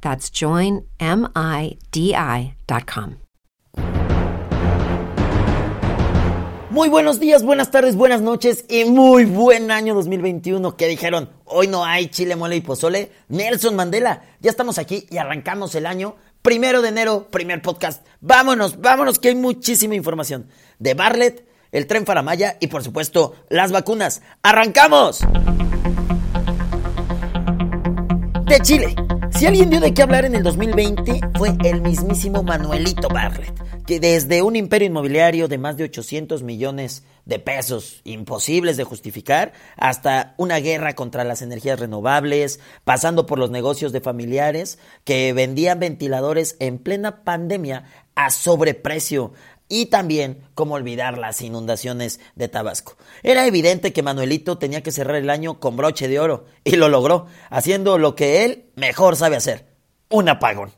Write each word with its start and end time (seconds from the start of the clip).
That's 0.00 0.30
joinmidi.com. 0.30 0.90
Muy 6.70 6.88
buenos 6.88 7.18
días, 7.18 7.42
buenas 7.42 7.72
tardes, 7.72 7.96
buenas 7.96 8.20
noches 8.20 8.64
y 8.68 8.84
muy 8.84 9.24
buen 9.24 9.72
año 9.72 9.92
2021 9.92 10.76
que 10.76 10.86
dijeron, 10.86 11.28
hoy 11.44 11.66
no 11.66 11.84
hay 11.84 12.06
chile, 12.06 12.36
mole 12.36 12.54
y 12.54 12.60
pozole. 12.60 13.10
Nelson 13.28 13.74
Mandela, 13.74 14.22
ya 14.38 14.50
estamos 14.50 14.78
aquí 14.78 15.04
y 15.10 15.16
arrancamos 15.16 15.74
el 15.74 15.84
año. 15.84 16.14
Primero 16.42 16.80
de 16.80 16.90
enero, 16.90 17.26
primer 17.28 17.60
podcast. 17.60 18.06
Vámonos, 18.20 18.80
vámonos 18.80 19.18
que 19.18 19.30
hay 19.30 19.34
muchísima 19.34 19.96
información. 19.96 20.48
De 20.78 20.94
Barlet, 20.94 21.44
el 21.72 21.88
tren 21.88 22.06
Faramaya 22.06 22.56
y 22.60 22.68
por 22.68 22.84
supuesto 22.84 23.34
las 23.48 23.72
vacunas. 23.72 24.22
¡Arrancamos! 24.42 25.18
De 28.46 28.60
Chile. 28.62 28.94
Si 29.34 29.46
alguien 29.46 29.70
dio 29.70 29.80
de 29.80 29.94
qué 29.94 30.02
hablar 30.02 30.24
en 30.24 30.34
el 30.34 30.42
2020 30.42 31.20
fue 31.36 31.56
el 31.64 31.80
mismísimo 31.80 32.42
Manuelito 32.42 33.08
Barlet, 33.08 33.52
que 33.86 34.00
desde 34.00 34.42
un 34.42 34.56
imperio 34.56 34.88
inmobiliario 34.88 35.48
de 35.48 35.58
más 35.58 35.76
de 35.76 35.84
800 35.84 36.42
millones 36.42 37.04
de 37.24 37.38
pesos, 37.38 38.00
imposibles 38.04 38.76
de 38.76 38.84
justificar, 38.84 39.52
hasta 39.76 40.34
una 40.36 40.58
guerra 40.58 40.94
contra 40.94 41.24
las 41.24 41.42
energías 41.42 41.78
renovables, 41.78 42.60
pasando 42.84 43.26
por 43.26 43.38
los 43.38 43.50
negocios 43.50 43.92
de 43.92 44.00
familiares 44.00 44.78
que 45.04 45.32
vendían 45.32 45.78
ventiladores 45.78 46.56
en 46.58 46.78
plena 46.78 47.24
pandemia 47.24 47.84
a 48.14 48.30
sobreprecio, 48.30 49.32
y 49.70 49.86
también 49.86 50.42
cómo 50.54 50.74
olvidar 50.74 51.16
las 51.16 51.40
inundaciones 51.40 52.20
de 52.34 52.48
Tabasco. 52.48 52.98
Era 53.22 53.46
evidente 53.46 53.94
que 53.94 54.02
Manuelito 54.02 54.58
tenía 54.58 54.82
que 54.82 54.92
cerrar 54.92 55.16
el 55.16 55.30
año 55.30 55.60
con 55.60 55.76
broche 55.76 56.08
de 56.08 56.20
oro 56.20 56.44
y 56.64 56.76
lo 56.76 56.90
logró, 56.90 57.26
haciendo 57.48 57.96
lo 57.96 58.14
que 58.14 58.44
él 58.44 58.64
mejor 58.74 59.16
sabe 59.16 59.36
hacer, 59.36 59.66
un 60.10 60.28
apagón. 60.28 60.72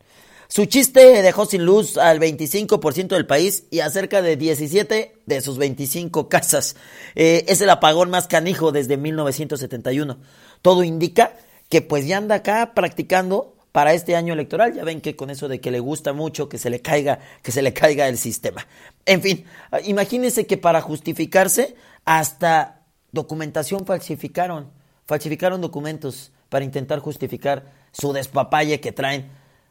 Su 0.46 0.66
chiste 0.66 1.22
dejó 1.22 1.46
sin 1.46 1.64
luz 1.64 1.96
al 1.96 2.20
25% 2.20 3.08
del 3.08 3.26
país 3.26 3.64
y 3.70 3.80
a 3.80 3.88
cerca 3.88 4.20
de 4.20 4.36
17 4.36 5.22
de 5.24 5.40
sus 5.40 5.56
25 5.56 6.28
casas. 6.28 6.76
Eh, 7.14 7.46
es 7.48 7.62
el 7.62 7.70
apagón 7.70 8.10
más 8.10 8.26
canijo 8.26 8.70
desde 8.70 8.98
1971. 8.98 10.18
Todo 10.60 10.84
indica 10.84 11.38
que 11.70 11.80
pues 11.80 12.06
ya 12.06 12.18
anda 12.18 12.34
acá 12.34 12.74
practicando 12.74 13.51
para 13.72 13.94
este 13.94 14.14
año 14.14 14.34
electoral. 14.34 14.74
Ya 14.74 14.84
ven 14.84 15.00
que 15.00 15.16
con 15.16 15.30
eso 15.30 15.48
de 15.48 15.60
que 15.60 15.70
le 15.70 15.80
gusta 15.80 16.12
mucho 16.12 16.48
que 16.48 16.58
se 16.58 16.70
le 16.70 16.80
caiga, 16.80 17.18
que 17.42 17.50
se 17.50 17.62
le 17.62 17.72
caiga 17.72 18.08
el 18.08 18.18
sistema. 18.18 18.66
En 19.06 19.22
fin, 19.22 19.44
imagínense 19.84 20.46
que 20.46 20.58
para 20.58 20.80
justificarse 20.80 21.74
hasta 22.04 22.82
documentación 23.10 23.86
falsificaron, 23.86 24.70
falsificaron 25.06 25.60
documentos 25.60 26.32
para 26.48 26.64
intentar 26.64 27.00
justificar 27.00 27.72
su 27.92 28.12
despapalle 28.12 28.80
que 28.80 28.92
traen 28.92 29.30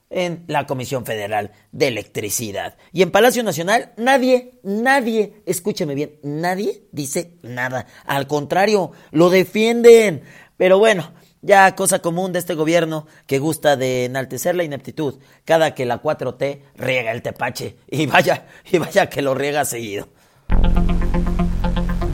en 0.09 0.43
la 0.47 0.65
Comisión 0.67 1.05
Federal 1.05 1.51
de 1.71 1.87
Electricidad. 1.87 2.77
Y 2.91 3.01
en 3.01 3.11
Palacio 3.11 3.43
Nacional 3.43 3.93
nadie, 3.97 4.59
nadie, 4.63 5.41
escúcheme 5.45 5.95
bien, 5.95 6.19
nadie 6.21 6.83
dice 6.91 7.37
nada. 7.41 7.87
Al 8.05 8.27
contrario, 8.27 8.91
lo 9.11 9.29
defienden. 9.29 10.23
Pero 10.57 10.79
bueno, 10.79 11.13
ya 11.41 11.75
cosa 11.75 11.99
común 11.99 12.31
de 12.33 12.39
este 12.39 12.53
gobierno 12.53 13.07
que 13.27 13.39
gusta 13.39 13.75
de 13.75 14.05
enaltecer 14.05 14.55
la 14.55 14.63
ineptitud 14.63 15.19
cada 15.45 15.73
que 15.73 15.85
la 15.85 16.01
4T 16.01 16.61
riega 16.75 17.11
el 17.11 17.21
tepache. 17.21 17.77
Y 17.89 18.05
vaya, 18.05 18.45
y 18.71 18.77
vaya 18.77 19.09
que 19.09 19.21
lo 19.21 19.33
riega 19.33 19.65
seguido. 19.65 20.07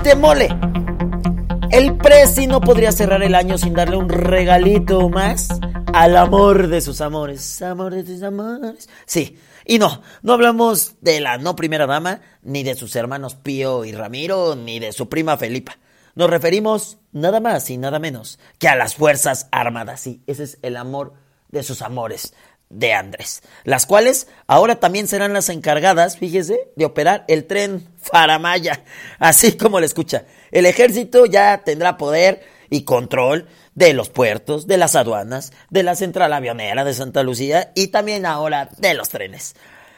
Demole. 0.04 0.50
El 1.70 1.98
Prezi 1.98 2.48
no 2.48 2.62
podría 2.62 2.92
cerrar 2.92 3.22
el 3.22 3.36
año 3.36 3.58
sin 3.58 3.74
darle 3.74 3.98
un 3.98 4.08
regalito 4.08 5.10
más 5.10 5.50
al 5.94 6.16
amor 6.16 6.68
de 6.68 6.80
sus 6.80 7.02
amores. 7.02 7.62
Amor 7.62 7.94
de 7.94 8.06
sus 8.06 8.24
amores. 8.24 8.88
Sí, 9.06 9.38
y 9.66 9.80
no, 9.80 10.02
no 10.22 10.34
hablamos 10.34 10.96
de 11.02 11.20
la 11.20 11.38
no 11.38 11.58
primera 11.58 11.86
dama, 11.86 12.22
ni 12.42 12.64
de 12.64 12.76
sus 12.76 12.96
hermanos 12.96 13.36
Pío 13.36 13.84
y 13.84 13.92
Ramiro, 13.92 14.56
ni 14.56 14.80
de 14.80 14.94
su 14.94 15.10
prima 15.10 15.36
Felipa. 15.36 15.78
Nos 16.18 16.32
referimos 16.32 16.98
nada 17.12 17.40
más 17.40 17.70
y 17.70 17.78
nada 17.78 18.00
menos 18.00 18.40
que 18.58 18.68
a 18.68 18.76
las 18.76 18.96
Fuerzas 18.96 19.48
Armadas. 19.52 20.02
Sí, 20.02 20.24
ese 20.26 20.46
es 20.46 20.58
el 20.64 20.76
amor 20.76 21.14
de 21.50 21.62
sus 21.62 21.84
amores 21.84 22.34
de 22.72 22.92
Andrés, 22.94 23.44
las 23.66 23.86
cuales 23.86 24.28
ahora 24.48 24.80
también 24.80 25.08
serán 25.08 25.34
las 25.34 25.50
encargadas, 25.50 26.18
fíjese, 26.18 26.72
de 26.76 26.86
operar 26.86 27.24
el 27.28 27.46
tren 27.46 27.88
Faramaya, 28.02 28.84
así 29.20 29.58
como 29.58 29.80
le 29.80 29.86
escucha. 29.86 30.26
El 30.50 30.66
ejército 30.66 31.28
ya 31.28 31.60
tendrá 31.64 31.98
poder 31.98 32.42
y 32.72 32.82
control 32.82 33.48
de 33.76 33.94
los 33.94 34.10
puertos, 34.10 34.66
de 34.66 34.78
las 34.78 34.96
aduanas, 34.96 35.54
de 35.70 35.84
la 35.84 35.96
central 35.96 36.34
avionera 36.34 36.84
de 36.84 36.96
Santa 36.96 37.22
Lucía 37.22 37.72
y 37.76 37.90
también 37.90 38.26
ahora 38.26 38.70
de 38.80 38.96
los 38.96 39.10
trenes. 39.10 39.56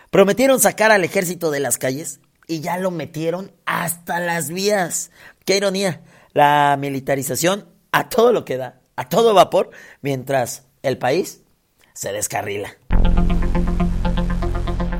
Prometieron 0.09 0.59
sacar 0.59 0.91
al 0.91 1.05
ejército 1.05 1.49
de 1.49 1.61
las 1.61 1.77
calles 1.77 2.19
y 2.49 2.61
ya 2.61 2.77
lo 2.77 2.89
metieron 2.91 3.53
hasta 3.65 4.19
las 4.19 4.49
vías. 4.49 5.11
Qué 5.49 5.57
ironía 5.57 6.03
la 6.33 6.77
militarización 6.79 7.65
a 7.91 8.07
todo 8.07 8.31
lo 8.31 8.45
que 8.45 8.57
da, 8.57 8.81
a 8.95 9.09
todo 9.09 9.33
vapor, 9.33 9.71
mientras 9.99 10.67
el 10.83 10.99
país 10.99 11.41
se 11.91 12.13
descarrila. 12.13 12.77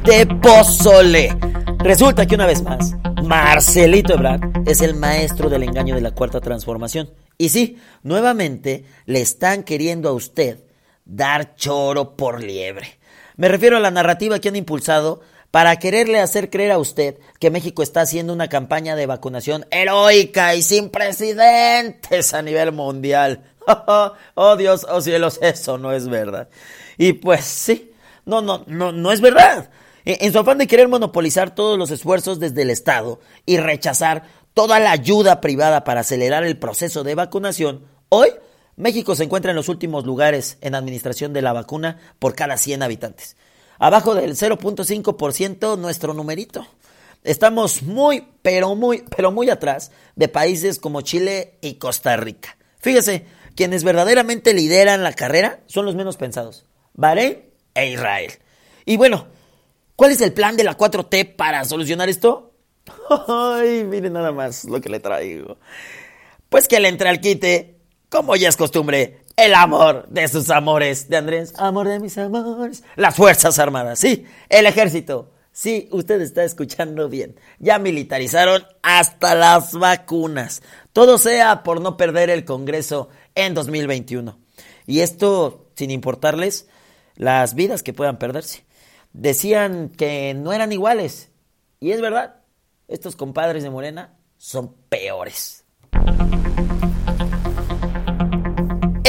De 0.03 0.25
pozole. 0.41 1.37
Resulta 1.77 2.25
que 2.25 2.33
una 2.33 2.47
vez 2.47 2.63
más, 2.63 2.95
Marcelito 3.23 4.15
Ebrard 4.15 4.67
es 4.67 4.81
el 4.81 4.95
maestro 4.95 5.51
del 5.51 5.61
engaño 5.61 5.93
de 5.93 6.01
la 6.01 6.15
cuarta 6.15 6.41
transformación. 6.41 7.11
Y 7.37 7.49
sí, 7.49 7.77
nuevamente 8.01 8.85
le 9.05 9.21
están 9.21 9.61
queriendo 9.61 10.09
a 10.09 10.13
usted 10.13 10.63
dar 11.05 11.53
choro 11.57 12.17
por 12.17 12.43
liebre. 12.43 12.97
Me 13.35 13.49
refiero 13.49 13.77
a 13.77 13.81
la 13.81 13.91
narrativa 13.91 14.39
que 14.39 14.49
han 14.49 14.55
impulsado 14.55 15.21
para 15.51 15.77
quererle 15.77 16.19
hacer 16.19 16.49
creer 16.49 16.71
a 16.71 16.77
usted 16.77 17.17
que 17.39 17.49
México 17.49 17.81
está 17.81 18.01
haciendo 18.01 18.33
una 18.33 18.49
campaña 18.49 18.95
de 18.95 19.05
vacunación 19.05 19.65
heroica 19.71 20.55
y 20.55 20.61
sin 20.61 20.89
precedentes 20.89 22.33
a 22.33 22.41
nivel 22.41 22.71
mundial. 22.71 23.43
oh 24.35 24.55
Dios, 24.57 24.85
oh 24.89 25.01
cielos, 25.01 25.39
eso 25.41 25.77
no 25.77 25.91
es 25.91 26.07
verdad. 26.07 26.49
Y 26.97 27.13
pues 27.13 27.45
sí, 27.45 27.91
no, 28.25 28.41
no, 28.41 28.63
no, 28.67 28.91
no 28.91 29.11
es 29.11 29.21
verdad. 29.21 29.69
En 30.05 30.31
su 30.31 30.39
afán 30.39 30.57
de 30.57 30.67
querer 30.67 30.87
monopolizar 30.87 31.53
todos 31.53 31.77
los 31.77 31.91
esfuerzos 31.91 32.39
desde 32.39 32.61
el 32.61 32.69
Estado 32.69 33.19
y 33.45 33.57
rechazar 33.57 34.23
toda 34.53 34.79
la 34.79 34.91
ayuda 34.91 35.41
privada 35.41 35.83
para 35.83 36.01
acelerar 36.01 36.43
el 36.43 36.57
proceso 36.57 37.03
de 37.03 37.15
vacunación, 37.15 37.85
hoy 38.09 38.29
México 38.75 39.15
se 39.15 39.25
encuentra 39.25 39.51
en 39.51 39.57
los 39.57 39.69
últimos 39.69 40.05
lugares 40.05 40.57
en 40.61 40.73
administración 40.73 41.33
de 41.33 41.41
la 41.41 41.53
vacuna 41.53 41.99
por 42.17 42.33
cada 42.33 42.57
100 42.57 42.83
habitantes 42.83 43.35
abajo 43.79 44.13
del 44.13 44.35
0.5% 44.35 45.77
nuestro 45.77 46.13
numerito. 46.13 46.67
Estamos 47.23 47.81
muy, 47.83 48.27
pero 48.41 48.75
muy, 48.75 49.03
pero 49.15 49.31
muy 49.31 49.49
atrás 49.49 49.91
de 50.15 50.27
países 50.27 50.79
como 50.79 51.01
Chile 51.01 51.57
y 51.61 51.75
Costa 51.75 52.15
Rica. 52.15 52.57
Fíjese, 52.79 53.25
quienes 53.55 53.83
verdaderamente 53.83 54.53
lideran 54.53 55.03
la 55.03 55.13
carrera 55.13 55.61
son 55.65 55.85
los 55.85 55.95
menos 55.95 56.15
pensados, 56.15 56.65
Bahrein 56.93 57.39
e 57.73 57.89
Israel. 57.89 58.31
Y 58.85 58.97
bueno, 58.97 59.27
¿cuál 59.95 60.11
es 60.11 60.21
el 60.21 60.31
plan 60.31 60.55
de 60.55 60.63
la 60.63 60.77
4T 60.77 61.35
para 61.35 61.65
solucionar 61.65 62.07
esto? 62.07 62.53
Ay, 63.27 63.83
miren 63.83 64.13
nada 64.13 64.31
más 64.31 64.63
lo 64.63 64.79
que 64.79 64.89
le 64.89 64.99
traigo. 64.99 65.57
Pues 66.47 66.67
que 66.67 66.79
le 66.79 66.87
entre 66.87 67.09
al 67.09 67.19
quite, 67.19 67.81
como 68.09 68.35
ya 68.35 68.49
es 68.49 68.57
costumbre, 68.57 69.21
el 69.39 69.55
amor 69.55 70.05
de 70.09 70.27
sus 70.27 70.49
amores 70.49 71.09
de 71.09 71.17
Andrés. 71.17 71.53
Amor 71.57 71.87
de 71.87 71.99
mis 71.99 72.17
amores. 72.17 72.83
Las 72.95 73.15
Fuerzas 73.15 73.57
Armadas, 73.57 73.99
sí. 73.99 74.25
El 74.49 74.65
ejército. 74.65 75.31
Sí, 75.51 75.87
usted 75.91 76.21
está 76.21 76.43
escuchando 76.43 77.09
bien. 77.09 77.39
Ya 77.57 77.79
militarizaron 77.79 78.63
hasta 78.81 79.35
las 79.35 79.73
vacunas. 79.73 80.61
Todo 80.93 81.17
sea 81.17 81.63
por 81.63 81.81
no 81.81 81.97
perder 81.97 82.29
el 82.29 82.45
Congreso 82.45 83.09
en 83.35 83.53
2021. 83.53 84.37
Y 84.85 84.99
esto 85.01 85.71
sin 85.75 85.91
importarles 85.91 86.67
las 87.15 87.55
vidas 87.55 87.83
que 87.83 87.93
puedan 87.93 88.19
perderse. 88.19 88.65
Decían 89.13 89.89
que 89.89 90.33
no 90.33 90.53
eran 90.53 90.71
iguales. 90.71 91.29
Y 91.79 91.91
es 91.91 92.01
verdad, 92.01 92.41
estos 92.87 93.15
compadres 93.15 93.63
de 93.63 93.69
Morena 93.69 94.17
son 94.37 94.75
peores. 94.89 95.63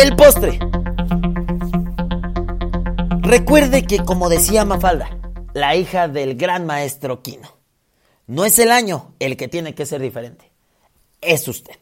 El 0.01 0.17
postre. 0.17 0.59
Recuerde 3.21 3.83
que, 3.83 3.99
como 3.99 4.31
decía 4.31 4.65
Mafalda, 4.65 5.11
la 5.53 5.77
hija 5.77 6.09
del 6.09 6.37
gran 6.37 6.65
maestro 6.65 7.21
Quino, 7.21 7.55
no 8.27 8.47
es 8.47 8.59
el 8.59 8.71
año 8.71 9.13
el 9.19 9.37
que 9.37 9.49
tiene 9.49 9.75
que 9.75 9.85
ser 9.85 10.01
diferente, 10.01 10.51
es 11.21 11.47
usted. 11.47 11.75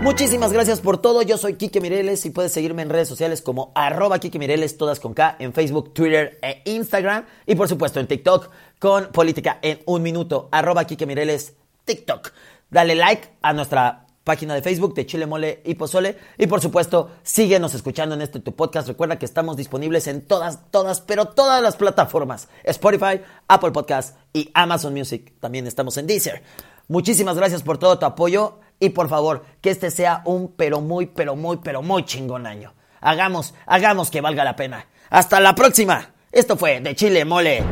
Muchísimas 0.00 0.54
gracias 0.54 0.80
por 0.80 0.96
todo. 0.96 1.20
Yo 1.20 1.36
soy 1.36 1.56
Kike 1.56 1.82
Mireles 1.82 2.24
y 2.24 2.30
puedes 2.30 2.52
seguirme 2.52 2.80
en 2.80 2.88
redes 2.88 3.08
sociales 3.08 3.42
como 3.42 3.70
arroba 3.74 4.18
Kike 4.18 4.38
Mireles, 4.38 4.78
todas 4.78 4.98
con 4.98 5.12
K, 5.12 5.36
en 5.40 5.52
Facebook, 5.52 5.92
Twitter 5.92 6.38
e 6.40 6.62
Instagram. 6.64 7.26
Y 7.44 7.54
por 7.54 7.68
supuesto 7.68 8.00
en 8.00 8.06
TikTok 8.06 8.48
con 8.78 9.12
Política 9.12 9.58
en 9.60 9.80
un 9.84 10.00
minuto, 10.00 10.48
arroba 10.52 10.86
Kike 10.86 11.04
Mireles, 11.04 11.52
TikTok. 11.84 12.32
Dale 12.70 12.94
like 12.94 13.28
a 13.42 13.52
nuestra 13.52 14.06
página 14.24 14.54
de 14.54 14.62
Facebook 14.62 14.94
de 14.94 15.06
Chile 15.06 15.26
Mole 15.26 15.62
y 15.64 15.74
Pozole. 15.74 16.16
Y 16.38 16.46
por 16.46 16.60
supuesto, 16.60 17.10
síguenos 17.22 17.74
escuchando 17.74 18.14
en 18.14 18.22
este 18.22 18.40
tu 18.40 18.54
podcast. 18.54 18.88
Recuerda 18.88 19.18
que 19.18 19.26
estamos 19.26 19.56
disponibles 19.56 20.06
en 20.06 20.22
todas, 20.22 20.70
todas, 20.70 21.00
pero 21.00 21.26
todas 21.26 21.62
las 21.62 21.76
plataformas. 21.76 22.48
Spotify, 22.64 23.20
Apple 23.48 23.72
Podcast 23.72 24.16
y 24.32 24.50
Amazon 24.54 24.94
Music. 24.94 25.32
También 25.40 25.66
estamos 25.66 25.96
en 25.96 26.06
Deezer. 26.06 26.42
Muchísimas 26.88 27.36
gracias 27.36 27.62
por 27.62 27.78
todo 27.78 27.98
tu 27.98 28.06
apoyo 28.06 28.58
y 28.80 28.90
por 28.90 29.08
favor, 29.08 29.44
que 29.60 29.70
este 29.70 29.90
sea 29.90 30.22
un 30.24 30.52
pero 30.56 30.80
muy, 30.80 31.06
pero 31.06 31.36
muy, 31.36 31.58
pero 31.58 31.82
muy 31.82 32.04
chingón 32.04 32.46
año. 32.46 32.74
Hagamos, 33.00 33.54
hagamos 33.66 34.10
que 34.10 34.20
valga 34.20 34.44
la 34.44 34.56
pena. 34.56 34.86
Hasta 35.10 35.38
la 35.38 35.54
próxima. 35.54 36.14
Esto 36.32 36.56
fue 36.56 36.80
de 36.80 36.94
Chile 36.94 37.24
Mole 37.24 37.62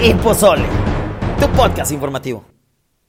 y 0.00 0.14
Pozole, 0.14 0.66
tu 1.40 1.48
podcast 1.50 1.92
informativo. 1.92 2.57